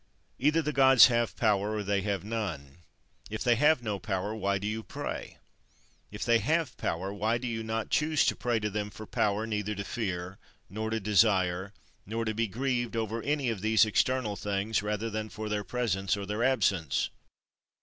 [0.39, 0.47] 40.
[0.47, 2.77] Either the Gods have power or they have none.
[3.29, 5.37] If they have no power, why do you pray?
[6.09, 9.45] If they have power, why do you not choose to pray to them for power
[9.45, 10.39] neither to fear,
[10.71, 11.71] nor to desire,
[12.07, 16.17] nor to be grieved over any of these external things, rather than for their presence
[16.17, 17.11] or their absence?